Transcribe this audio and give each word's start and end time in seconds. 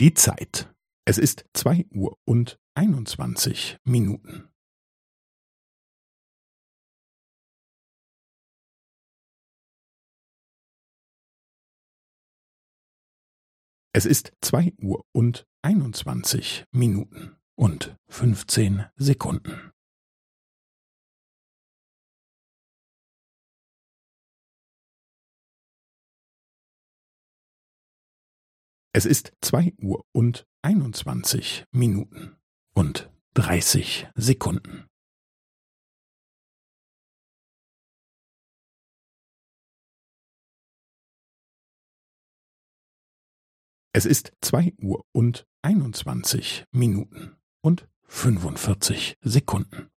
Die 0.00 0.14
Zeit. 0.14 0.72
Es 1.06 1.18
ist 1.18 1.44
zwei 1.54 1.84
Uhr 1.90 2.16
und 2.24 2.60
einundzwanzig 2.74 3.78
Minuten. 3.82 4.48
Es 13.92 14.06
ist 14.06 14.36
zwei 14.40 14.72
Uhr 14.80 15.04
und 15.10 15.48
einundzwanzig 15.62 16.64
Minuten 16.70 17.36
und 17.56 17.96
fünfzehn 18.06 18.86
Sekunden. 18.94 19.67
Es 28.98 29.06
ist 29.06 29.32
zwei 29.40 29.72
Uhr 29.80 30.04
und 30.10 30.44
einundzwanzig 30.60 31.64
Minuten 31.70 32.36
und 32.74 33.08
dreißig 33.32 34.08
Sekunden. 34.16 34.88
Es 43.92 44.04
ist 44.04 44.32
zwei 44.40 44.74
Uhr 44.78 45.06
und 45.12 45.46
einundzwanzig 45.62 46.64
Minuten 46.72 47.36
und 47.60 47.88
fünfundvierzig 48.02 49.16
Sekunden. 49.20 49.92